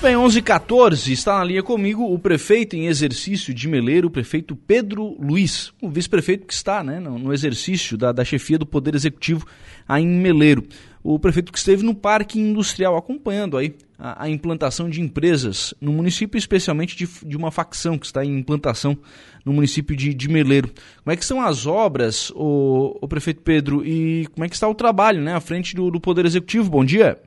[0.00, 4.54] Bem, 11 14 está na linha comigo o prefeito em exercício de Meleiro, o prefeito
[4.54, 8.94] Pedro Luiz, o vice-prefeito que está né, no, no exercício da, da, chefia do Poder
[8.94, 9.44] Executivo
[9.88, 10.64] aí em Meleiro.
[11.02, 15.92] O prefeito que esteve no Parque Industrial acompanhando aí a, a implantação de empresas no
[15.92, 18.96] município, especialmente de, de, uma facção que está em implantação
[19.44, 20.68] no município de, de Meleiro.
[21.02, 24.68] Como é que são as obras, o, o, prefeito Pedro, e como é que está
[24.68, 26.70] o trabalho né, à frente do, do Poder Executivo?
[26.70, 27.18] Bom dia.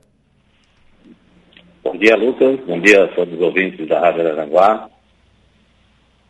[1.84, 2.60] Bom dia, Lucas.
[2.64, 4.88] Bom dia a todos os ouvintes da Rádio Aranguá.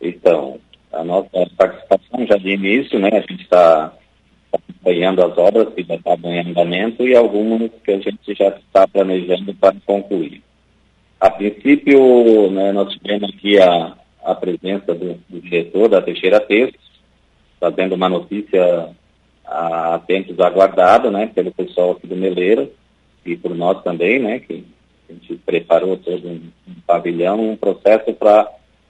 [0.01, 0.59] Então,
[0.91, 3.09] a nossa participação já de início, né?
[3.13, 3.93] A gente está
[4.51, 8.87] acompanhando as obras que já estavam em andamento e algumas que a gente já está
[8.87, 10.41] planejando para concluir.
[11.19, 13.93] A princípio, né, nós tivemos aqui a,
[14.25, 16.81] a presença do, do diretor da Teixeira Textos,
[17.59, 18.89] fazendo uma notícia
[19.45, 22.67] a tempos aguardada, né, pelo pessoal aqui do Meleira
[23.23, 24.65] e por nós também, né, que
[25.13, 28.49] a gente preparou todo um, um pavilhão, um processo para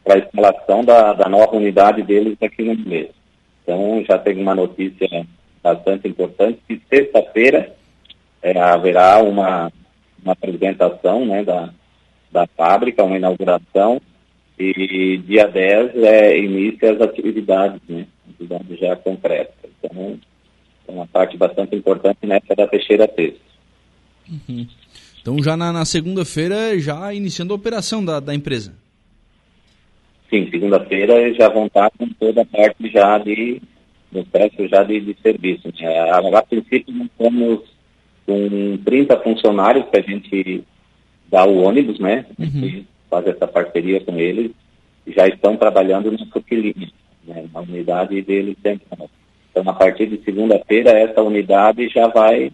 [0.10, 3.10] a instalação da, da nova unidade deles aqui no mês.
[3.64, 5.26] Então, já tem uma notícia
[5.62, 7.74] bastante importante, que sexta-feira
[8.42, 9.72] é, haverá uma,
[10.22, 11.70] uma apresentação né, da,
[12.32, 14.02] da fábrica, uma inauguração,
[14.60, 19.72] e dia 10 é, inicia as atividades, né, atividades já concretas.
[19.80, 20.20] Então,
[20.88, 23.42] é uma parte bastante importante nessa da Teixeira Texto.
[24.30, 24.68] Uhum.
[25.24, 28.74] Então já na, na segunda-feira, já iniciando a operação da, da empresa.
[30.30, 33.62] Sim, segunda-feira já vão estar com toda a parte já de
[34.12, 35.70] no processo já de, de serviço.
[35.80, 35.88] Né?
[36.12, 37.62] A, a, princípio nós estamos
[38.26, 40.64] com 30 funcionários que a gente
[41.32, 42.26] dá o ônibus, né?
[42.38, 42.84] Uhum.
[43.10, 44.52] faz essa parceria com eles
[45.08, 46.90] já estão trabalhando no Suquilinha,
[47.26, 47.46] né?
[47.54, 49.10] na unidade deles central.
[49.52, 52.52] Então, a partir de segunda-feira, essa unidade já vai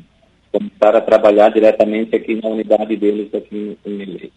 [0.52, 4.32] começar a trabalhar diretamente aqui na unidade deles aqui em Milês.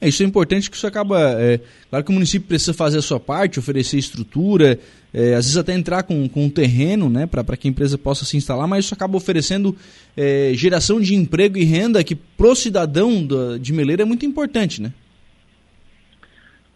[0.00, 1.18] É, isso é importante que isso acaba.
[1.40, 4.78] É, claro que o município precisa fazer a sua parte, oferecer estrutura,
[5.12, 8.24] é, às vezes até entrar com, com um terreno né, para que a empresa possa
[8.24, 9.76] se instalar, mas isso acaba oferecendo
[10.16, 14.80] é, geração de emprego e renda que pro cidadão da, de Meleira é muito importante,
[14.80, 14.92] né?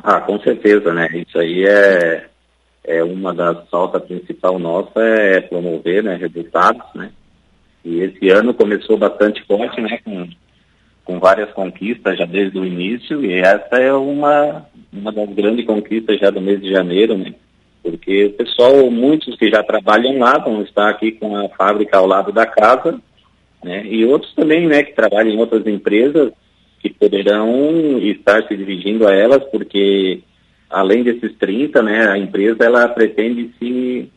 [0.03, 1.09] Ah, com certeza, né?
[1.15, 2.26] Isso aí é,
[2.82, 7.12] é uma das pautas principal nossa, é promover né, resultados, né?
[7.84, 10.28] E esse ano começou bastante forte, né, com,
[11.04, 16.19] com várias conquistas já desde o início, e essa é uma, uma das grandes conquistas
[16.19, 17.34] já do mês de janeiro, né,
[17.82, 22.06] porque o pessoal, muitos que já trabalham lá, vão estar aqui com a fábrica ao
[22.06, 23.00] lado da casa,
[23.65, 26.32] né, e outros também, né, que trabalham em outras empresas,
[26.78, 30.21] que poderão estar se dirigindo a elas, porque
[30.71, 34.10] além desses 30, né, a empresa ela pretende se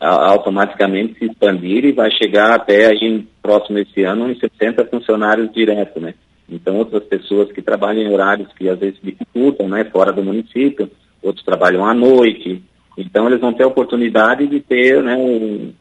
[0.00, 6.00] automaticamente se expandir e vai chegar até aí próximo esse ano em 60 funcionários direto,
[6.00, 6.14] né?
[6.48, 10.90] Então outras pessoas que trabalham em horários que às vezes dificultam, né, fora do município,
[11.22, 12.62] outros trabalham à noite,
[12.96, 15.72] então eles vão ter a oportunidade de ter, né, um,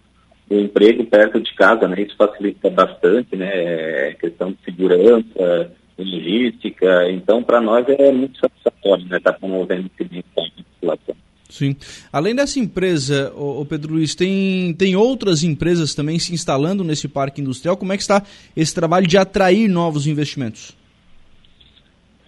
[0.49, 2.01] um emprego perto de casa, né?
[2.01, 3.49] Isso facilita bastante, né?
[3.53, 7.09] É questão de segurança, logística.
[7.11, 11.16] Então para nós é muito satisfatório, né, estar tá promovendo esse tipo de população.
[11.49, 11.75] Sim.
[12.11, 17.41] Além dessa empresa, o, Pedro Luiz, tem, tem outras empresas também se instalando nesse parque
[17.41, 17.77] industrial.
[17.77, 18.21] Como é que está
[18.55, 20.75] esse trabalho de atrair novos investimentos?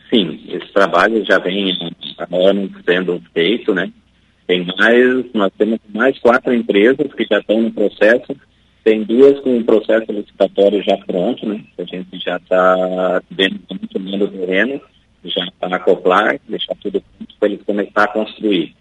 [0.10, 1.78] Sim, esse trabalho já vem
[2.18, 3.92] há anos sendo feito, né?
[4.48, 8.36] Tem mais, nós temos mais quatro empresas que já estão no processo.
[8.84, 11.64] Tem duas com o processo licitatório já pronto, né?
[11.78, 14.82] A gente já está vendo muito o terreno,
[15.24, 18.74] já para acoplar, deixar tudo pronto para eles começar a construir.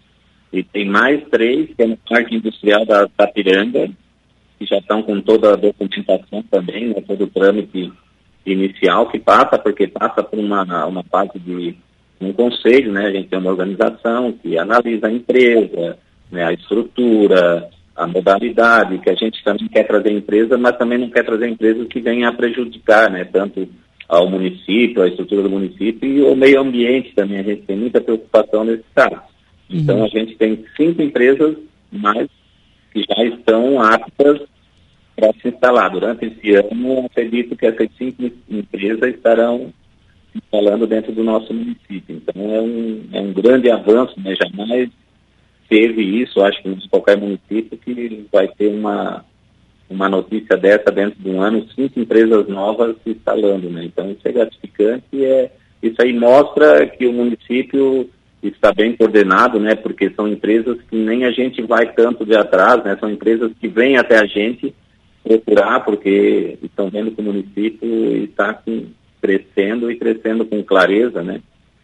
[0.51, 3.89] E tem mais três, que é no Parque Industrial da Tapiranga,
[4.57, 7.91] que já estão com toda a documentação também, né, todo o trâmite
[8.45, 11.75] inicial que passa, porque passa por uma, uma fase de
[12.19, 13.07] um conselho, né?
[13.07, 15.97] A gente tem uma organização que analisa a empresa,
[16.31, 21.09] né, a estrutura, a modalidade, que a gente também quer trazer empresa, mas também não
[21.09, 23.23] quer trazer empresas que venham a prejudicar, né?
[23.25, 23.67] Tanto
[24.07, 27.39] ao município, a estrutura do município e o meio ambiente também.
[27.39, 29.21] A gente tem muita preocupação nesse caso.
[29.69, 30.05] Então uhum.
[30.05, 31.55] a gente tem cinco empresas
[31.91, 32.27] mais
[32.91, 34.41] que já estão aptas
[35.15, 35.91] para se instalar.
[35.91, 39.71] Durante esse ano, acredito que essas cinco empresas estarão
[40.31, 42.15] se instalando dentro do nosso município.
[42.15, 44.35] Então é um, é um grande avanço, né?
[44.35, 44.89] jamais
[45.69, 49.23] teve isso, acho que em qualquer município, que vai ter uma,
[49.87, 53.69] uma notícia dessa dentro de um ano, cinco empresas novas se instalando.
[53.69, 53.85] Né?
[53.85, 55.51] Então isso é gratificante e é,
[55.83, 58.09] isso aí mostra que o município
[58.41, 59.75] está bem coordenado, né?
[59.75, 62.97] Porque são empresas que nem a gente vai tanto de atrás, né?
[62.99, 64.73] São empresas que vêm até a gente
[65.23, 68.85] procurar, porque estão vendo que o município está com,
[69.21, 71.41] crescendo e crescendo com clareza, né?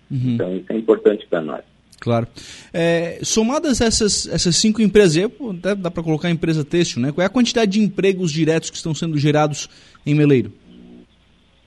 [0.09, 0.33] Uhum.
[0.33, 1.61] Então isso é importante para nós.
[1.99, 2.27] Claro.
[2.73, 7.11] É, somadas essas, essas cinco empresas, até dá para colocar a empresa têxtil, né?
[7.11, 9.69] Qual é a quantidade de empregos diretos que estão sendo gerados
[10.05, 10.51] em Meleiro?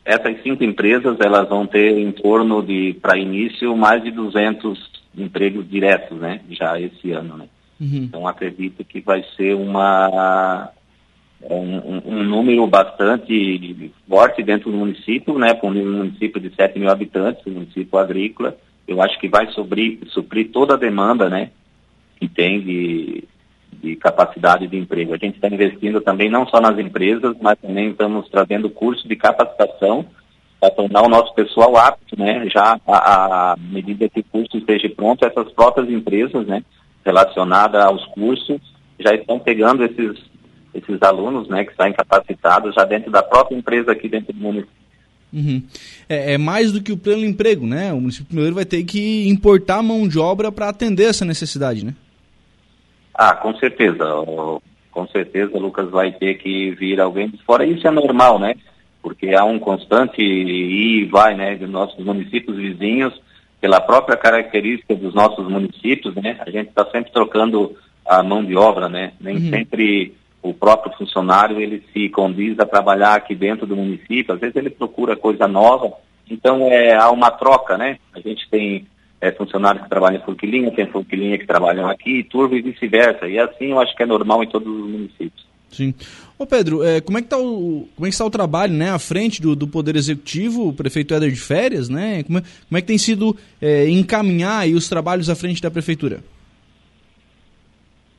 [0.09, 5.69] Essas cinco empresas, elas vão ter em torno de, para início, mais de 200 empregos
[5.69, 6.41] diretos, né?
[6.49, 7.45] Já esse ano, né?
[7.79, 8.05] Uhum.
[8.05, 10.71] Então acredito que vai ser uma
[11.43, 15.53] um, um, número bastante forte dentro do município, né?
[15.53, 18.57] Para um município de 7 mil habitantes, um município agrícola,
[18.87, 21.51] eu acho que vai suprir, suprir toda a demanda, né?
[22.19, 23.25] Que tem de,
[23.83, 25.15] de capacidade de emprego.
[25.15, 29.17] A gente está investindo também não só nas empresas, mas também estamos trazendo curso de
[29.17, 30.05] capacitação
[30.61, 32.49] para tornar o nosso pessoal apto, né?
[32.53, 36.63] Já à medida que o curso esteja pronto, essas próprias empresas, né?
[37.05, 38.61] Relacionadas aos cursos,
[38.99, 40.19] já estão pegando esses
[40.75, 41.65] esses alunos, né?
[41.65, 44.79] Que saem capacitados já dentro da própria empresa aqui dentro do município.
[45.33, 45.63] Uhum.
[46.09, 47.93] É, é, mais do que o pleno emprego, né?
[47.93, 51.95] O município primeiro vai ter que importar mão de obra para atender essa necessidade, né?
[53.19, 54.05] Ah, com certeza.
[54.93, 57.67] Com certeza, Lucas, vai ter que vir alguém de fora.
[57.67, 58.55] Isso é normal, né?
[59.03, 61.57] Porque há um constante ir e vai, né?
[61.57, 63.21] De nossos municípios vizinhos,
[63.61, 66.37] pela própria característica dos nossos municípios, né?
[66.47, 67.77] A gente está sempre trocando
[68.07, 69.13] a mão de obra, né?
[69.21, 69.51] Nem uhum.
[69.51, 74.55] sempre o próprio funcionário ele se condiz a trabalhar aqui dentro do município, às vezes
[74.55, 75.93] ele procura coisa nova,
[76.31, 77.99] então é, há uma troca, né?
[78.15, 78.87] A gente tem
[79.21, 83.39] é, funcionários que trabalham em Forquilinha, tem Forquilinha que trabalham aqui, Turvo e vice-versa, e
[83.39, 85.49] assim eu acho que é normal em todos os municípios.
[85.71, 85.95] Sim.
[86.39, 88.99] Ô Pedro, é, como é que está o como é que o trabalho, né, à
[88.99, 92.23] frente do, do Poder Executivo, o prefeito Éder de Férias, né?
[92.23, 95.71] Como é, como é que tem sido é, encaminhar aí os trabalhos à frente da
[95.71, 96.21] prefeitura?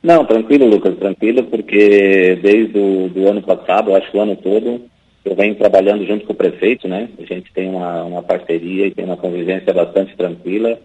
[0.02, 4.82] Não, tranquilo, Lucas, tranquilo, porque desde o do ano passado, acho que o ano todo,
[5.24, 7.08] eu venho trabalhando junto com o prefeito, né?
[7.18, 10.78] A gente tem uma, uma parceria e tem uma convivência bastante tranquila.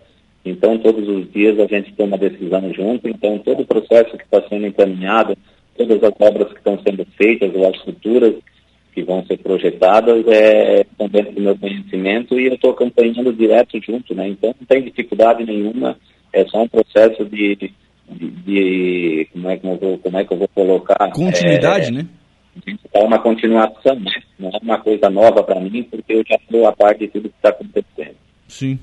[0.44, 3.08] Então, todos os dias a gente tem uma decisão junto.
[3.08, 5.38] Então, todo o processo que está sendo encaminhado,
[5.78, 8.36] todas as obras que estão sendo feitas ou as futuras
[8.94, 13.82] que vão ser projetadas é, estão dentro do meu conhecimento e eu estou acompanhando direto
[13.82, 14.28] junto, né?
[14.28, 15.98] Então, não tem dificuldade nenhuma.
[16.32, 17.72] É só um processo de
[18.10, 21.12] de, de, como, é que eu vou, como é que eu vou colocar?
[21.12, 22.08] Continuidade, é, né?
[22.94, 24.12] É uma continuação, né?
[24.40, 27.30] Não é uma coisa nova para mim, porque eu já sou a parte de tudo
[27.30, 28.16] que está acontecendo.
[28.48, 28.80] Sim.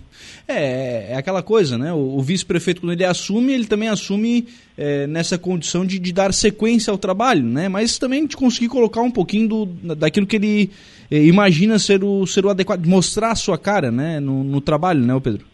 [0.47, 1.93] É, é aquela coisa, né?
[1.93, 4.47] O, o vice-prefeito, quando ele assume, ele também assume
[4.77, 7.69] é, nessa condição de, de, dar sequência ao trabalho, né?
[7.69, 10.71] Mas também de conseguir colocar um pouquinho do, daquilo que ele
[11.11, 14.19] é, imagina ser o, ser o adequado, mostrar a sua cara, né?
[14.19, 15.47] No, no trabalho, né, Pedro?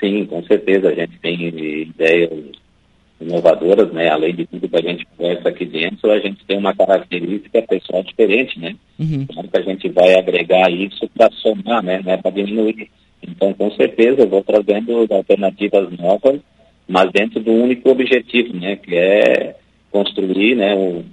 [0.00, 0.88] Sim, com certeza.
[0.88, 1.48] A gente tem
[1.82, 2.30] ideias
[3.20, 4.08] inovadoras, né?
[4.08, 8.02] Além de tudo que a gente conversa aqui dentro, a gente tem uma característica pessoal
[8.02, 8.76] diferente, né?
[8.98, 9.26] Uhum.
[9.26, 12.00] Claro que a gente vai agregar isso para somar, né?
[12.06, 12.88] É para diminuir.
[13.22, 16.40] Então, com certeza, eu vou trazendo alternativas novas,
[16.86, 18.76] mas dentro do único objetivo, né?
[18.76, 19.56] Que é
[19.90, 20.74] construir, né?
[20.74, 21.04] O,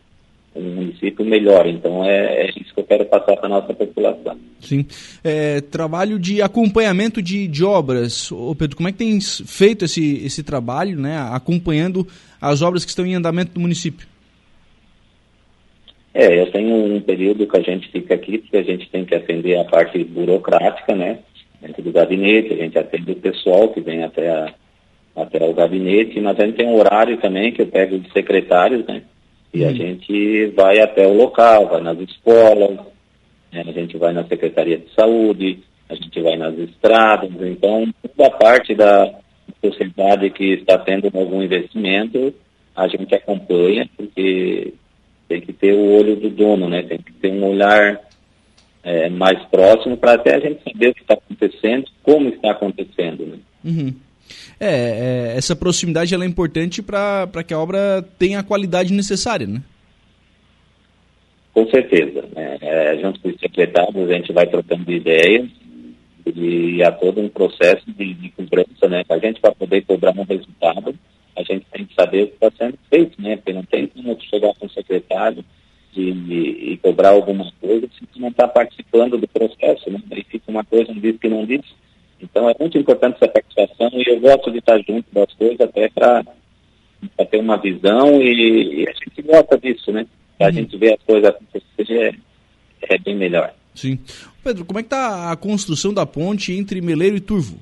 [0.55, 1.67] um município melhor.
[1.67, 4.37] Então é, é, isso que eu quero passar para a nossa população.
[4.59, 4.85] Sim.
[5.23, 8.31] É, trabalho de acompanhamento de, de obras.
[8.31, 12.07] Ô Pedro, como é que tem feito esse, esse trabalho, né, acompanhando
[12.41, 14.07] as obras que estão em andamento do município?
[16.13, 19.13] É, eu tenho um período que a gente fica aqui, porque a gente tem que
[19.13, 21.19] atender a parte burocrática, né?
[21.61, 24.53] Dentro do gabinete, a gente atende o pessoal que vem até, a,
[25.13, 28.85] até o gabinete, mas a gente tem um horário também que eu pego de secretários,
[28.85, 29.01] né?
[29.55, 29.75] E a hum.
[29.75, 32.77] gente vai até o local, vai nas escolas,
[33.51, 33.63] né?
[33.65, 35.59] a gente vai na Secretaria de Saúde,
[35.89, 39.13] a gente vai nas estradas, então toda parte da
[39.63, 42.33] sociedade que está tendo algum investimento,
[42.75, 44.73] a gente acompanha, porque
[45.27, 46.83] tem que ter o olho do dono, né?
[46.83, 48.01] Tem que ter um olhar
[48.83, 53.25] é, mais próximo para até a gente saber o que está acontecendo, como está acontecendo,
[53.25, 53.37] né?
[53.63, 53.93] Uhum.
[54.59, 59.47] É, é, essa proximidade ela é importante para que a obra tenha a qualidade necessária,
[59.47, 59.61] né?
[61.53, 62.23] Com certeza.
[62.35, 62.57] Né?
[62.61, 65.49] É, junto com os secretários, a gente vai trocando ideias
[66.25, 69.03] e há todo um processo de, de cobrança, né?
[69.07, 70.95] A gente, para poder cobrar um resultado,
[71.35, 73.35] a gente tem que saber o que está sendo feito, né?
[73.35, 75.45] Porque não tem como chegar com o secretário
[75.93, 79.99] de, de, e cobrar alguma coisa se não está participando do processo, né?
[80.11, 81.61] Aí fica uma coisa, um diz que não diz.
[82.25, 85.89] Então é muito importante essa participação e eu gosto de estar junto das coisas até
[85.89, 86.23] para
[87.29, 90.05] ter uma visão e, e, a gente gosta disso, né?
[90.37, 90.55] Para a uhum.
[90.55, 92.19] gente ver as coisas acontecer
[92.81, 93.53] é, é bem melhor.
[93.73, 93.99] Sim.
[94.43, 97.59] Pedro, como é que está a construção da ponte entre Meleiro e Turvo?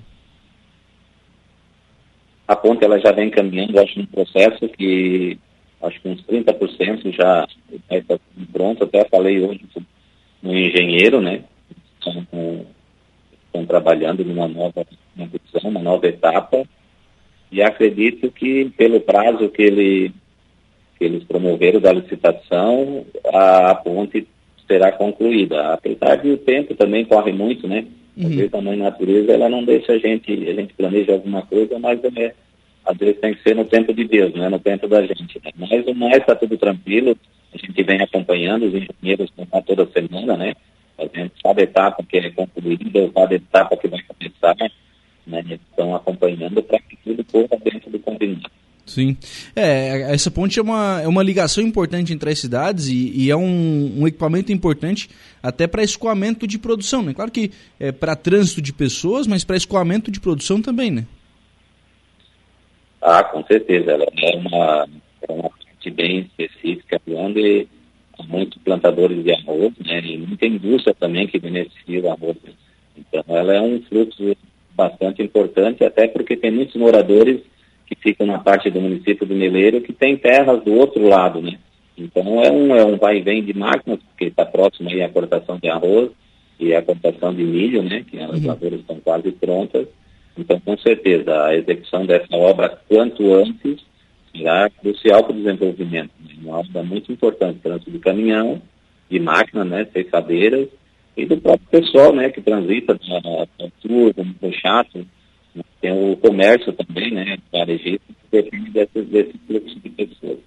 [2.48, 5.38] A ponte ela já vem caminhando, acho, num processo que
[5.82, 7.48] acho que uns 30% já
[7.91, 8.20] está
[8.51, 8.84] pronto.
[8.84, 9.62] Até falei hoje
[10.41, 11.43] no engenheiro, né?
[12.08, 12.65] estão
[13.74, 16.63] trabalhando numa nova visão, uma nova etapa,
[17.51, 20.12] e acredito que pelo prazo que, ele,
[21.00, 23.03] que eles promoveram da licitação,
[23.34, 24.27] a ponte
[24.68, 25.74] será concluída.
[25.74, 27.86] Apesar de o tempo também corre muito, né?
[28.15, 28.27] Uhum.
[28.27, 31.80] Às vezes a mãe natureza ela não deixa a gente, a gente planeja alguma coisa,
[31.80, 32.34] mas é,
[32.86, 35.42] às vezes tem que ser no tempo de Deus, não é no tempo da gente.
[35.44, 35.51] Né?
[35.58, 37.18] Mas o mais está tudo tranquilo,
[37.51, 40.53] a gente vem acompanhando, os engenheiros estão toda semana, né?
[41.54, 44.56] Cada etapa que é concluída, cada etapa que vai começar,
[45.28, 45.44] né?
[45.52, 48.50] Estão acompanhando para que tudo corra dentro do combinado.
[48.88, 49.16] Sim.
[49.56, 53.36] É, essa ponte é uma, é uma ligação importante entre as cidades e, e é
[53.36, 55.10] um, um, equipamento importante
[55.44, 57.14] até para escoamento de produção, né?
[57.14, 61.06] Claro que é para trânsito de pessoas, mas para escoamento de produção também, né?
[63.00, 63.92] Ah, com certeza.
[63.92, 64.88] Ela é uma,
[65.30, 67.68] é uma parte bem específica, onde
[68.27, 70.01] muitos plantadores de arroz, né?
[70.01, 72.38] E muita indústria também que beneficia o arroz.
[72.98, 74.36] Então, ela é um fluxo
[74.75, 77.41] bastante importante, até porque tem muitos moradores
[77.88, 81.58] que ficam na parte do município do Meleiro que tem terras do outro lado, né?
[81.98, 85.10] Então é um, é um vai e vem de máquinas, porque está próximo aí a
[85.10, 86.10] cortação de arroz
[86.60, 88.03] e a cortação de milho, né?
[88.10, 88.48] Que as uhum.
[88.48, 89.88] lavouras estão quase prontas.
[90.38, 93.79] Então, com certeza, a execução dessa obra quanto antes
[94.36, 96.10] será crucial para o desenvolvimento.
[96.44, 98.62] Uma obra muito importante, tanto de caminhão,
[99.10, 99.88] de máquina, né?
[99.94, 100.68] Ceifadeiras,
[101.16, 105.06] e do próprio pessoal, né, que transita da cultura, do chato,
[105.80, 110.40] tem o comércio também, né, varejista, que depende desse, desse fluxo de pessoas.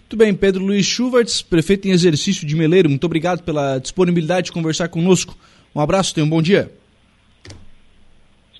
[0.00, 4.52] Muito bem, Pedro Luiz Schuvartz, prefeito em exercício de Meleiro, muito obrigado pela disponibilidade de
[4.52, 5.36] conversar conosco.
[5.74, 6.70] Um abraço, tenha um bom dia.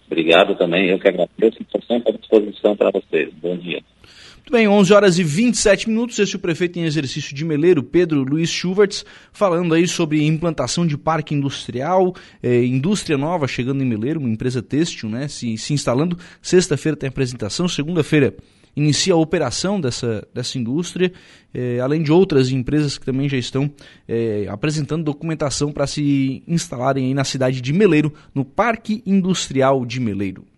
[0.07, 3.31] Obrigado também, eu que agradeço, estou sempre à disposição para vocês.
[3.43, 3.83] Bom dia.
[4.49, 6.19] Muito bem, 11 horas e 27 minutos.
[6.19, 10.87] Este é o prefeito em exercício de Meleiro, Pedro Luiz Schuvertz, falando aí sobre implantação
[10.87, 15.75] de parque industrial, eh, indústria nova chegando em Meleiro, uma empresa têxtil, né, se, se
[15.75, 16.17] instalando.
[16.41, 18.35] Sexta-feira tem apresentação, segunda-feira
[18.75, 21.13] inicia a operação dessa, dessa indústria,
[21.53, 23.71] eh, além de outras empresas que também já estão
[24.09, 30.01] eh, apresentando documentação para se instalarem aí na cidade de Meleiro, no Parque Industrial de
[30.01, 30.49] Meleiro.